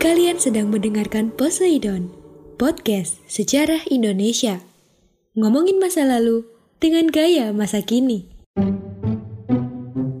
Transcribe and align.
Kalian 0.00 0.40
sedang 0.40 0.72
mendengarkan 0.72 1.28
Poseidon, 1.28 2.08
podcast 2.56 3.20
sejarah 3.28 3.84
Indonesia. 3.92 4.64
Ngomongin 5.36 5.76
masa 5.76 6.08
lalu 6.08 6.48
dengan 6.80 7.12
gaya 7.12 7.52
masa 7.52 7.84
kini. 7.84 8.24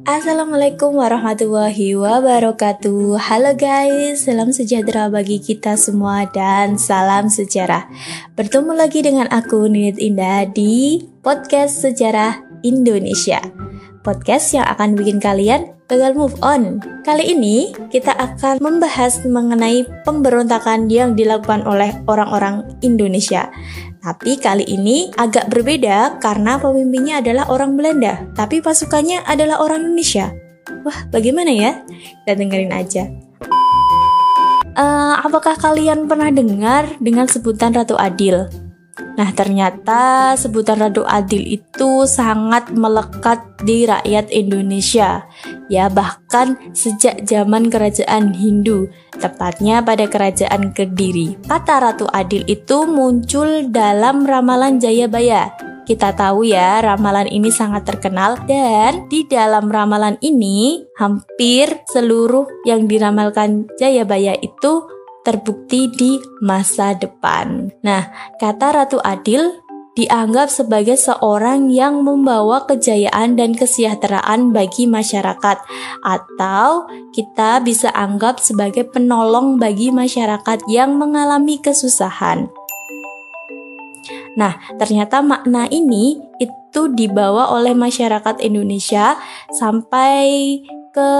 Assalamualaikum 0.04 1.00
warahmatullahi 1.00 1.96
wabarakatuh 1.96 3.24
Halo 3.24 3.56
guys, 3.56 4.28
salam 4.28 4.52
sejahtera 4.52 5.08
bagi 5.08 5.40
kita 5.40 5.80
semua 5.80 6.28
dan 6.28 6.76
salam 6.76 7.32
sejarah 7.32 7.88
Bertemu 8.36 8.76
lagi 8.76 9.00
dengan 9.00 9.32
aku 9.32 9.64
Ninit 9.64 9.96
Indah 9.96 10.44
di 10.44 11.08
podcast 11.24 11.80
sejarah 11.88 12.36
Indonesia 12.60 13.40
Podcast 14.04 14.52
yang 14.52 14.68
akan 14.68 14.92
bikin 14.92 15.24
kalian 15.24 15.79
gagal 15.90 16.14
move 16.14 16.38
on. 16.46 16.78
Kali 17.02 17.34
ini 17.34 17.74
kita 17.90 18.14
akan 18.14 18.62
membahas 18.62 19.26
mengenai 19.26 19.82
pemberontakan 20.06 20.86
yang 20.86 21.18
dilakukan 21.18 21.66
oleh 21.66 21.90
orang-orang 22.06 22.62
Indonesia. 22.78 23.50
Tapi 23.98 24.38
kali 24.38 24.62
ini 24.70 25.10
agak 25.18 25.50
berbeda 25.50 26.22
karena 26.22 26.62
pemimpinnya 26.62 27.18
adalah 27.18 27.50
orang 27.50 27.74
Belanda, 27.74 28.22
tapi 28.38 28.62
pasukannya 28.62 29.26
adalah 29.26 29.58
orang 29.58 29.90
Indonesia. 29.90 30.30
Wah, 30.86 31.10
bagaimana 31.10 31.50
ya? 31.50 31.82
Kita 32.22 32.38
dengerin 32.38 32.70
aja. 32.72 33.10
Uh, 34.78 35.18
apakah 35.26 35.58
kalian 35.58 36.06
pernah 36.06 36.30
dengar 36.30 36.86
dengan 37.02 37.26
sebutan 37.26 37.74
Ratu 37.74 37.98
Adil? 37.98 38.46
Nah, 39.18 39.28
ternyata 39.36 40.32
sebutan 40.38 40.80
Ratu 40.80 41.04
Adil 41.04 41.60
itu 41.60 42.08
sangat 42.08 42.72
melekat 42.72 43.42
di 43.60 43.84
rakyat 43.84 44.32
Indonesia. 44.32 45.28
Ya, 45.70 45.86
bahkan 45.86 46.58
sejak 46.74 47.22
zaman 47.22 47.70
kerajaan 47.70 48.34
Hindu, 48.34 48.90
tepatnya 49.14 49.78
pada 49.86 50.10
kerajaan 50.10 50.74
Kediri. 50.74 51.38
Kata 51.46 51.78
Ratu 51.78 52.10
Adil 52.10 52.42
itu 52.50 52.90
muncul 52.90 53.70
dalam 53.70 54.26
ramalan 54.26 54.82
Jayabaya. 54.82 55.54
Kita 55.86 56.10
tahu 56.14 56.42
ya, 56.42 56.82
ramalan 56.82 57.30
ini 57.30 57.54
sangat 57.54 57.86
terkenal 57.86 58.42
dan 58.50 59.06
di 59.06 59.26
dalam 59.30 59.70
ramalan 59.70 60.18
ini 60.22 60.82
hampir 60.98 61.86
seluruh 61.86 62.50
yang 62.66 62.90
diramalkan 62.90 63.70
Jayabaya 63.78 64.34
itu 64.42 64.86
terbukti 65.22 65.86
di 65.92 66.16
masa 66.40 66.96
depan. 66.96 67.70
Nah, 67.84 68.08
kata 68.40 68.72
Ratu 68.72 68.98
Adil 69.04 69.59
dianggap 69.98 70.50
sebagai 70.50 70.94
seorang 70.94 71.70
yang 71.70 72.06
membawa 72.06 72.64
kejayaan 72.66 73.34
dan 73.34 73.54
kesejahteraan 73.54 74.54
bagi 74.54 74.86
masyarakat, 74.86 75.58
atau 76.06 76.86
kita 77.10 77.58
bisa 77.62 77.90
anggap 77.92 78.38
sebagai 78.38 78.86
penolong 78.86 79.58
bagi 79.58 79.90
masyarakat 79.90 80.62
yang 80.70 80.94
mengalami 80.94 81.58
kesusahan. 81.58 82.50
Nah, 84.38 84.56
ternyata 84.78 85.20
makna 85.20 85.66
ini 85.66 86.22
itu 86.38 86.86
dibawa 86.94 87.50
oleh 87.50 87.74
masyarakat 87.74 88.38
Indonesia 88.46 89.18
sampai 89.50 90.62
ke 90.90 91.12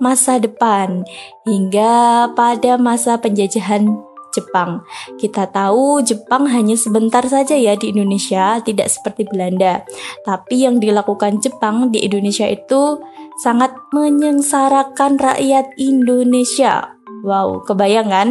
masa 0.00 0.40
depan 0.40 1.04
hingga 1.44 2.28
pada 2.32 2.80
masa 2.80 3.20
penjajahan 3.20 4.00
Jepang. 4.34 4.84
Kita 5.16 5.48
tahu 5.48 6.04
Jepang 6.04 6.48
hanya 6.48 6.76
sebentar 6.76 7.24
saja 7.24 7.56
ya 7.56 7.74
di 7.74 7.92
Indonesia, 7.92 8.60
tidak 8.60 8.88
seperti 8.92 9.24
Belanda. 9.28 9.84
Tapi 10.24 10.68
yang 10.68 10.78
dilakukan 10.78 11.40
Jepang 11.40 11.88
di 11.88 12.04
Indonesia 12.04 12.48
itu 12.48 13.00
sangat 13.40 13.72
menyengsarakan 13.94 15.16
rakyat 15.18 15.74
Indonesia. 15.78 16.98
Wow, 17.24 17.66
kebayang 17.66 18.08
kan? 18.10 18.28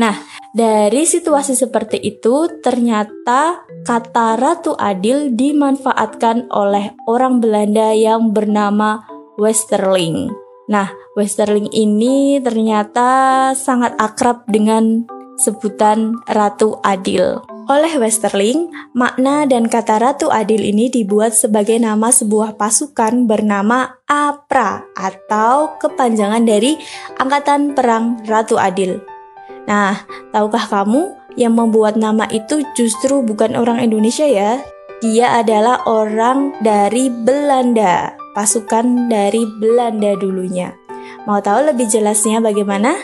Nah, 0.00 0.16
dari 0.56 1.04
situasi 1.04 1.58
seperti 1.58 2.00
itu, 2.00 2.48
ternyata 2.64 3.60
kata 3.84 4.38
Ratu 4.40 4.72
Adil 4.78 5.34
dimanfaatkan 5.36 6.48
oleh 6.48 6.94
orang 7.04 7.42
Belanda 7.42 7.92
yang 7.92 8.32
bernama 8.32 9.04
Westerling. 9.36 10.30
Nah, 10.70 10.88
Westerling 11.18 11.68
ini 11.74 12.38
ternyata 12.38 13.50
sangat 13.58 13.98
akrab 13.98 14.46
dengan 14.46 15.04
sebutan 15.40 16.20
Ratu 16.28 16.76
Adil. 16.84 17.40
Oleh 17.70 17.96
Westerling, 17.96 18.68
makna 18.92 19.48
dan 19.48 19.70
kata 19.70 19.96
Ratu 19.96 20.28
Adil 20.28 20.60
ini 20.68 20.92
dibuat 20.92 21.32
sebagai 21.32 21.80
nama 21.80 22.12
sebuah 22.12 22.60
pasukan 22.60 23.24
bernama 23.24 23.96
APRA 24.04 24.84
atau 24.92 25.80
kepanjangan 25.80 26.44
dari 26.44 26.76
Angkatan 27.16 27.72
Perang 27.72 28.20
Ratu 28.28 28.60
Adil. 28.60 29.00
Nah, 29.64 30.02
tahukah 30.34 30.66
kamu 30.68 31.14
yang 31.38 31.56
membuat 31.56 31.96
nama 31.96 32.28
itu 32.28 32.60
justru 32.74 33.22
bukan 33.24 33.56
orang 33.56 33.80
Indonesia 33.80 34.26
ya? 34.26 34.60
Dia 35.00 35.40
adalah 35.40 35.80
orang 35.88 36.60
dari 36.60 37.08
Belanda 37.08 38.12
pasukan 38.36 39.08
dari 39.08 39.46
Belanda 39.58 40.12
dulunya. 40.18 40.74
Mau 41.24 41.40
tahu 41.40 41.72
lebih 41.72 41.88
jelasnya 41.88 42.42
bagaimana? 42.42 42.98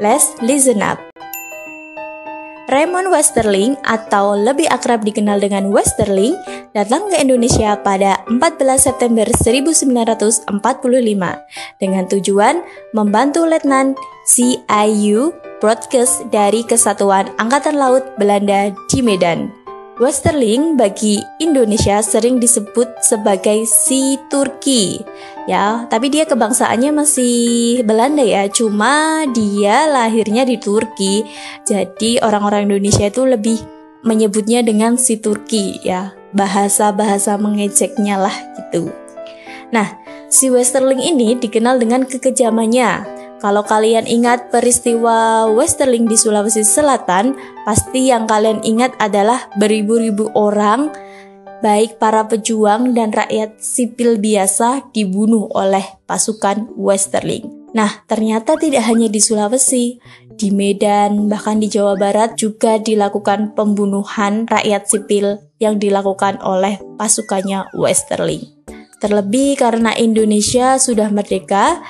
Let's 0.00 0.32
listen 0.40 0.80
up. 0.80 1.11
Raymond 2.72 3.12
Westerling 3.12 3.76
atau 3.84 4.32
lebih 4.32 4.64
akrab 4.72 5.04
dikenal 5.04 5.44
dengan 5.44 5.68
Westerling 5.68 6.32
datang 6.72 7.04
ke 7.12 7.20
Indonesia 7.20 7.76
pada 7.76 8.24
14 8.32 8.64
September 8.80 9.28
1945 9.28 10.48
dengan 11.76 12.04
tujuan 12.08 12.64
membantu 12.96 13.44
Letnan 13.44 13.92
CIU 14.24 15.36
Broadcast 15.60 16.24
dari 16.32 16.64
Kesatuan 16.64 17.28
Angkatan 17.36 17.76
Laut 17.76 18.08
Belanda 18.16 18.72
di 18.88 19.04
Medan. 19.04 19.61
Westerling 20.00 20.80
bagi 20.80 21.20
Indonesia 21.36 22.00
sering 22.00 22.40
disebut 22.40 23.04
sebagai 23.04 23.68
si 23.68 24.16
Turki. 24.32 25.04
Ya 25.44 25.84
tapi 25.92 26.08
dia 26.08 26.24
kebangsaannya 26.24 26.96
masih 26.96 27.84
Belanda 27.84 28.24
ya. 28.24 28.48
Cuma 28.48 29.28
dia 29.36 29.84
lahirnya 29.84 30.48
di 30.48 30.56
Turki. 30.56 31.28
Jadi 31.68 32.24
orang-orang 32.24 32.72
Indonesia 32.72 33.04
itu 33.04 33.28
lebih 33.28 33.60
menyebutnya 34.00 34.64
dengan 34.64 34.96
si 34.96 35.20
Turki 35.20 35.84
ya. 35.84 36.16
Bahasa-bahasa 36.32 37.36
mengejeknya 37.36 38.16
lah 38.16 38.36
gitu. 38.56 38.88
Nah 39.76 39.92
si 40.32 40.48
Westerling 40.48 41.04
ini 41.04 41.36
dikenal 41.36 41.76
dengan 41.76 42.08
kekejamannya 42.08 43.21
kalau 43.42 43.66
kalian 43.66 44.06
ingat 44.06 44.54
peristiwa 44.54 45.50
Westerling 45.50 46.06
di 46.06 46.14
Sulawesi 46.14 46.62
Selatan, 46.62 47.34
pasti 47.66 48.14
yang 48.14 48.30
kalian 48.30 48.62
ingat 48.62 48.94
adalah 49.02 49.50
beribu-ribu 49.58 50.30
orang, 50.38 50.94
baik 51.58 51.98
para 51.98 52.22
pejuang 52.30 52.94
dan 52.94 53.10
rakyat 53.10 53.58
sipil 53.58 54.22
biasa 54.22 54.94
dibunuh 54.94 55.50
oleh 55.58 55.82
pasukan 56.06 56.70
Westerling. 56.78 57.74
Nah, 57.74 58.06
ternyata 58.06 58.54
tidak 58.54 58.86
hanya 58.86 59.10
di 59.10 59.18
Sulawesi, 59.18 59.98
di 60.38 60.54
Medan, 60.54 61.26
bahkan 61.26 61.58
di 61.58 61.66
Jawa 61.66 61.98
Barat 61.98 62.38
juga 62.38 62.78
dilakukan 62.78 63.58
pembunuhan 63.58 64.46
rakyat 64.46 64.86
sipil 64.86 65.42
yang 65.58 65.82
dilakukan 65.82 66.38
oleh 66.46 66.78
pasukannya 66.94 67.74
Westerling. 67.74 68.46
Terlebih 69.02 69.58
karena 69.58 69.90
Indonesia 69.98 70.78
sudah 70.78 71.10
merdeka, 71.10 71.82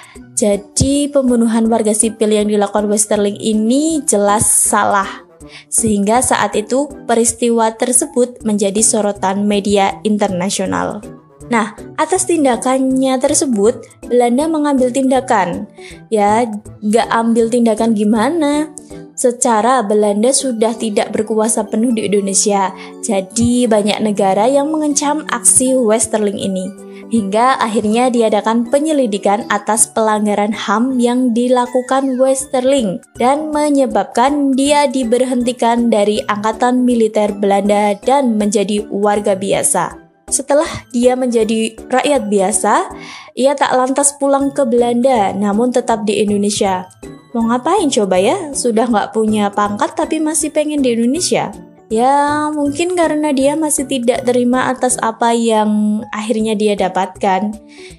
jadi 0.42 1.06
pembunuhan 1.06 1.70
warga 1.70 1.94
sipil 1.94 2.34
yang 2.34 2.50
dilakukan 2.50 2.90
Westerling 2.90 3.38
ini 3.38 4.02
jelas 4.02 4.42
salah. 4.42 5.22
Sehingga 5.70 6.18
saat 6.18 6.58
itu 6.58 6.90
peristiwa 7.06 7.70
tersebut 7.70 8.42
menjadi 8.42 8.82
sorotan 8.82 9.46
media 9.46 10.02
internasional. 10.02 10.98
Nah, 11.46 11.78
atas 11.94 12.26
tindakannya 12.26 13.22
tersebut, 13.22 13.86
Belanda 14.02 14.50
mengambil 14.50 14.90
tindakan. 14.90 15.70
Ya, 16.10 16.50
gak 16.90 17.08
ambil 17.14 17.46
tindakan 17.46 17.94
gimana? 17.94 18.74
Secara 19.12 19.84
Belanda 19.84 20.32
sudah 20.32 20.72
tidak 20.72 21.12
berkuasa 21.12 21.68
penuh 21.68 21.92
di 21.92 22.08
Indonesia, 22.08 22.72
jadi 23.04 23.68
banyak 23.68 24.00
negara 24.00 24.48
yang 24.48 24.72
mengecam 24.72 25.28
aksi 25.28 25.76
Westerling 25.76 26.40
ini 26.40 26.92
hingga 27.12 27.60
akhirnya 27.60 28.08
diadakan 28.08 28.72
penyelidikan 28.72 29.44
atas 29.52 29.84
pelanggaran 29.84 30.56
HAM 30.56 30.96
yang 30.96 31.36
dilakukan 31.36 32.16
Westerling 32.16 33.04
dan 33.20 33.52
menyebabkan 33.52 34.56
dia 34.56 34.88
diberhentikan 34.88 35.92
dari 35.92 36.24
angkatan 36.24 36.88
militer 36.88 37.36
Belanda 37.36 37.92
dan 38.00 38.40
menjadi 38.40 38.88
warga 38.88 39.36
biasa. 39.36 40.00
Setelah 40.32 40.88
dia 40.96 41.12
menjadi 41.12 41.76
rakyat 41.92 42.32
biasa, 42.32 42.88
ia 43.36 43.52
tak 43.52 43.76
lantas 43.76 44.16
pulang 44.16 44.48
ke 44.48 44.64
Belanda 44.64 45.36
namun 45.36 45.68
tetap 45.68 46.08
di 46.08 46.24
Indonesia. 46.24 46.88
Mau 47.32 47.48
ngapain 47.48 47.88
coba 47.88 48.20
ya? 48.20 48.52
Sudah 48.52 48.84
nggak 48.84 49.16
punya 49.16 49.48
pangkat 49.48 49.96
tapi 49.96 50.20
masih 50.20 50.52
pengen 50.52 50.84
di 50.84 50.92
Indonesia? 50.92 51.48
Ya, 51.88 52.48
mungkin 52.52 52.92
karena 52.96 53.32
dia 53.36 53.56
masih 53.56 53.84
tidak 53.88 54.24
terima 54.24 54.68
atas 54.68 54.96
apa 55.00 55.32
yang 55.36 56.00
akhirnya 56.12 56.56
dia 56.56 56.76
dapatkan. 56.76 57.52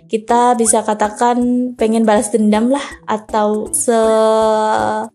Kita 0.09 0.53
bisa 0.57 0.81
katakan 0.85 1.38
pengen 1.77 2.06
balas 2.06 2.33
dendam 2.33 2.74
lah 2.74 2.81
atau 3.06 3.69
semacamnya. 3.74 5.13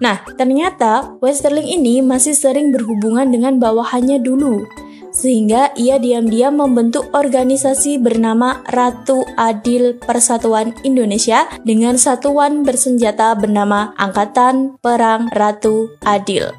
Nah, 0.00 0.24
ternyata 0.36 1.16
Westerling 1.24 1.68
ini 1.80 2.04
masih 2.04 2.36
sering 2.36 2.72
berhubungan 2.72 3.32
dengan 3.32 3.56
bawahannya 3.56 4.20
dulu 4.20 4.64
sehingga 5.16 5.72
ia 5.80 5.96
diam-diam 5.96 6.60
membentuk 6.60 7.08
organisasi 7.16 7.96
bernama 7.96 8.60
Ratu 8.68 9.24
Adil 9.40 9.96
Persatuan 9.96 10.76
Indonesia 10.84 11.48
dengan 11.64 11.96
satuan 11.96 12.68
bersenjata 12.68 13.32
bernama 13.32 13.96
Angkatan 13.96 14.76
Perang 14.84 15.32
Ratu 15.32 15.96
Adil. 16.04 16.52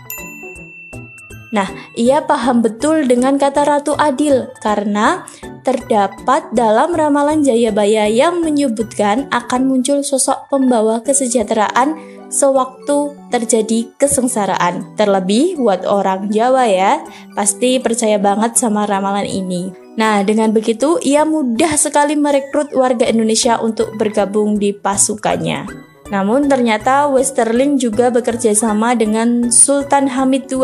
Nah, 1.48 1.70
ia 1.96 2.20
paham 2.26 2.60
betul 2.60 3.08
dengan 3.08 3.40
kata 3.40 3.64
Ratu 3.64 3.96
Adil 3.96 4.52
karena 4.60 5.24
terdapat 5.64 6.52
dalam 6.52 6.92
ramalan 6.92 7.40
Jayabaya 7.40 8.08
yang 8.12 8.44
menyebutkan 8.44 9.32
akan 9.32 9.68
muncul 9.68 10.04
sosok 10.04 10.52
pembawa 10.52 11.00
kesejahteraan 11.04 12.17
sewaktu 12.28 13.16
terjadi 13.32 13.92
kesengsaraan. 14.00 14.96
Terlebih 14.96 15.60
buat 15.60 15.84
orang 15.88 16.32
Jawa 16.32 16.68
ya, 16.68 17.04
pasti 17.36 17.80
percaya 17.80 18.20
banget 18.20 18.60
sama 18.60 18.88
ramalan 18.88 19.28
ini. 19.28 19.72
Nah, 19.98 20.22
dengan 20.22 20.54
begitu 20.54 21.02
ia 21.02 21.26
mudah 21.26 21.74
sekali 21.74 22.14
merekrut 22.14 22.70
warga 22.78 23.10
Indonesia 23.10 23.58
untuk 23.58 23.98
bergabung 23.98 24.62
di 24.62 24.70
pasukannya. 24.72 25.66
Namun 26.08 26.48
ternyata 26.48 27.10
Westerling 27.12 27.76
juga 27.76 28.08
bekerja 28.08 28.56
sama 28.56 28.96
dengan 28.96 29.52
Sultan 29.52 30.08
Hamid 30.08 30.48
II. 30.48 30.64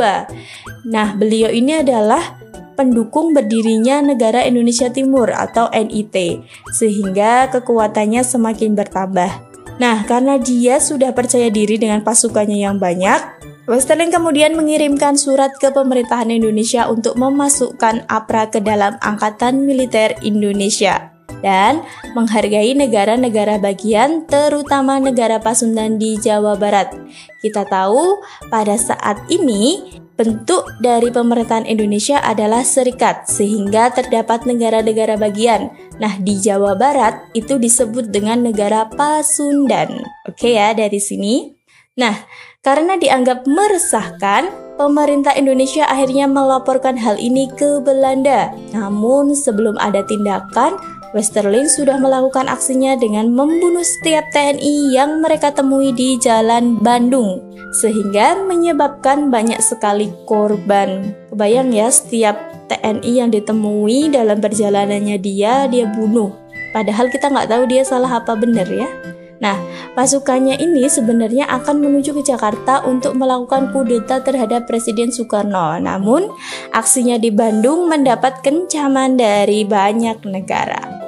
Nah, 0.88 1.18
beliau 1.20 1.52
ini 1.52 1.84
adalah 1.84 2.40
pendukung 2.74 3.36
berdirinya 3.38 4.02
negara 4.02 4.42
Indonesia 4.48 4.90
Timur 4.90 5.30
atau 5.30 5.70
NIT, 5.70 6.42
sehingga 6.74 7.52
kekuatannya 7.54 8.22
semakin 8.26 8.74
bertambah. 8.74 9.53
Nah, 9.82 10.06
karena 10.06 10.38
dia 10.42 10.78
sudah 10.78 11.14
percaya 11.14 11.50
diri 11.54 11.78
dengan 11.78 12.02
pasukannya 12.06 12.60
yang 12.62 12.78
banyak, 12.78 13.44
Westerling 13.64 14.12
kemudian 14.12 14.60
mengirimkan 14.60 15.16
surat 15.16 15.56
ke 15.56 15.72
pemerintahan 15.72 16.28
Indonesia 16.28 16.92
untuk 16.92 17.16
memasukkan 17.16 18.04
APRA 18.12 18.52
ke 18.52 18.60
dalam 18.60 19.00
Angkatan 19.00 19.64
Militer 19.64 20.20
Indonesia 20.20 21.13
dan 21.44 21.84
menghargai 22.16 22.72
negara-negara 22.74 23.60
bagian 23.60 24.26
terutama 24.26 24.98
negara 24.98 25.38
Pasundan 25.38 26.00
di 26.00 26.16
Jawa 26.18 26.56
Barat. 26.56 26.96
Kita 27.44 27.68
tahu 27.68 28.24
pada 28.48 28.80
saat 28.80 29.20
ini 29.28 30.02
Bentuk 30.14 30.70
dari 30.78 31.10
pemerintahan 31.10 31.66
Indonesia 31.66 32.22
adalah 32.22 32.62
serikat, 32.62 33.26
sehingga 33.26 33.90
terdapat 33.90 34.46
negara-negara 34.46 35.18
bagian. 35.18 35.74
Nah, 35.98 36.22
di 36.22 36.38
Jawa 36.38 36.78
Barat 36.78 37.34
itu 37.34 37.58
disebut 37.58 38.14
dengan 38.14 38.46
negara 38.46 38.86
Pasundan. 38.94 40.06
Oke 40.30 40.54
ya, 40.54 40.78
dari 40.78 41.02
sini. 41.02 41.58
Nah, 41.98 42.14
karena 42.62 42.94
dianggap 42.94 43.50
meresahkan, 43.50 44.54
pemerintah 44.78 45.34
Indonesia 45.34 45.90
akhirnya 45.90 46.30
melaporkan 46.30 46.94
hal 46.94 47.18
ini 47.18 47.50
ke 47.50 47.82
Belanda. 47.82 48.54
Namun, 48.70 49.34
sebelum 49.34 49.82
ada 49.82 50.06
tindakan, 50.06 50.78
Westerling 51.14 51.70
sudah 51.70 52.02
melakukan 52.02 52.50
aksinya 52.50 52.98
dengan 52.98 53.30
membunuh 53.30 53.86
setiap 53.86 54.34
TNI 54.34 54.98
yang 54.98 55.22
mereka 55.22 55.54
temui 55.54 55.94
di 55.94 56.18
Jalan 56.18 56.82
Bandung, 56.82 57.38
sehingga 57.78 58.42
menyebabkan 58.50 59.30
banyak 59.30 59.62
sekali 59.62 60.10
korban. 60.26 61.14
Kebayang 61.30 61.70
ya, 61.70 61.94
setiap 61.94 62.34
TNI 62.66 63.12
yang 63.14 63.30
ditemui 63.30 64.10
dalam 64.10 64.42
perjalanannya 64.42 65.22
dia, 65.22 65.70
dia 65.70 65.86
bunuh. 65.86 66.34
Padahal 66.74 67.14
kita 67.14 67.30
nggak 67.30 67.46
tahu 67.46 67.64
dia 67.70 67.86
salah 67.86 68.18
apa 68.18 68.34
benar 68.34 68.66
ya. 68.66 68.90
Nah, 69.38 69.60
pasukannya 69.94 70.58
ini 70.58 70.90
sebenarnya 70.90 71.46
akan 71.46 71.78
menuju 71.78 72.16
ke 72.18 72.26
Jakarta 72.26 72.82
untuk 72.90 73.14
melakukan 73.14 73.70
kudeta 73.70 74.24
terhadap 74.26 74.66
Presiden 74.66 75.14
Soekarno. 75.14 75.78
Namun, 75.78 76.32
aksinya 76.74 77.22
di 77.22 77.30
Bandung 77.30 77.86
mendapat 77.86 78.42
kencaman 78.42 79.20
dari 79.20 79.68
banyak 79.68 80.26
negara. 80.26 81.03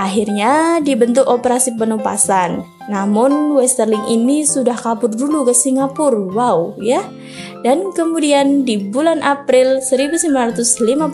Akhirnya 0.00 0.80
dibentuk 0.80 1.28
operasi 1.28 1.76
penumpasan. 1.76 2.64
Namun 2.88 3.52
Westerling 3.52 4.08
ini 4.08 4.48
sudah 4.48 4.72
kabur 4.72 5.12
dulu 5.12 5.44
ke 5.44 5.52
Singapura. 5.52 6.16
Wow, 6.32 6.80
ya. 6.80 7.04
Dan 7.60 7.92
kemudian 7.92 8.64
di 8.64 8.80
bulan 8.80 9.20
April 9.20 9.84
1952 9.84 11.04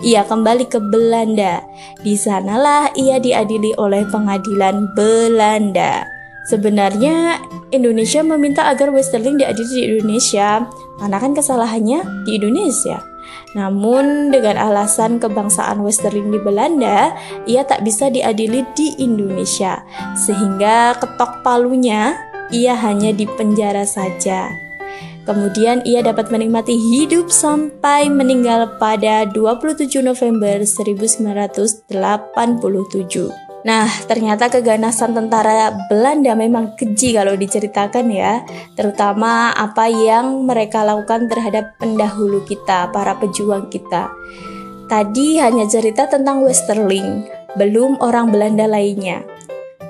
ia 0.00 0.24
kembali 0.24 0.64
ke 0.72 0.80
Belanda. 0.80 1.60
Di 2.00 2.16
sanalah 2.16 2.88
ia 2.96 3.20
diadili 3.20 3.76
oleh 3.76 4.08
pengadilan 4.08 4.88
Belanda. 4.96 6.08
Sebenarnya 6.48 7.36
Indonesia 7.68 8.24
meminta 8.24 8.72
agar 8.72 8.88
Westerling 8.88 9.36
diadili 9.44 9.76
di 9.76 9.82
Indonesia 9.92 10.64
karena 10.96 11.16
kan 11.20 11.36
kesalahannya 11.36 12.24
di 12.24 12.40
Indonesia. 12.40 13.09
Namun 13.58 14.30
dengan 14.30 14.56
alasan 14.56 15.18
kebangsaan 15.18 15.82
Westerling 15.82 16.30
di 16.30 16.38
Belanda, 16.38 17.12
ia 17.44 17.66
tak 17.66 17.82
bisa 17.82 18.08
diadili 18.08 18.62
di 18.78 18.94
Indonesia, 19.02 19.82
sehingga 20.14 20.94
ketok 20.98 21.42
palunya 21.42 22.14
ia 22.54 22.78
hanya 22.78 23.10
di 23.10 23.26
penjara 23.26 23.86
saja. 23.86 24.50
Kemudian 25.28 25.84
ia 25.84 26.00
dapat 26.02 26.32
menikmati 26.32 26.74
hidup 26.74 27.30
sampai 27.30 28.08
meninggal 28.08 28.80
pada 28.80 29.28
27 29.28 30.02
November 30.02 30.64
1987. 30.64 33.49
Nah, 33.60 33.84
ternyata 34.08 34.48
keganasan 34.48 35.12
tentara 35.12 35.68
Belanda 35.92 36.32
memang 36.32 36.80
keji 36.80 37.12
kalau 37.12 37.36
diceritakan 37.36 38.08
ya, 38.08 38.40
terutama 38.72 39.52
apa 39.52 39.84
yang 39.92 40.48
mereka 40.48 40.80
lakukan 40.80 41.28
terhadap 41.28 41.76
pendahulu 41.76 42.40
kita, 42.48 42.88
para 42.88 43.20
pejuang 43.20 43.68
kita. 43.68 44.08
Tadi 44.88 45.36
hanya 45.44 45.68
cerita 45.68 46.08
tentang 46.08 46.40
Westerling, 46.40 47.28
belum 47.60 48.00
orang 48.00 48.32
Belanda 48.32 48.64
lainnya. 48.64 49.20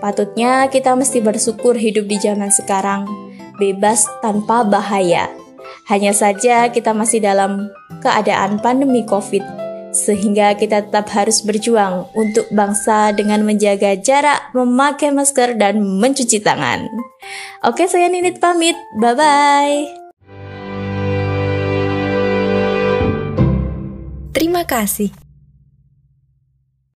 Patutnya 0.02 0.66
kita 0.66 0.98
mesti 0.98 1.22
bersyukur 1.22 1.78
hidup 1.78 2.10
di 2.10 2.18
zaman 2.18 2.50
sekarang, 2.50 3.06
bebas 3.62 4.02
tanpa 4.18 4.66
bahaya. 4.66 5.30
Hanya 5.86 6.10
saja 6.10 6.74
kita 6.74 6.90
masih 6.90 7.22
dalam 7.22 7.70
keadaan 8.02 8.58
pandemi 8.58 9.06
COVID 9.06 9.69
sehingga 9.90 10.54
kita 10.54 10.86
tetap 10.86 11.10
harus 11.14 11.42
berjuang 11.42 12.06
untuk 12.14 12.46
bangsa 12.54 13.10
dengan 13.14 13.42
menjaga 13.42 13.98
jarak, 13.98 14.50
memakai 14.54 15.10
masker, 15.10 15.58
dan 15.58 15.82
mencuci 15.82 16.42
tangan. 16.42 16.86
Oke, 17.66 17.86
saya 17.90 18.06
Ninit 18.10 18.38
pamit. 18.38 18.78
Bye-bye. 18.98 20.00
Terima 24.30 24.64
kasih. 24.64 25.29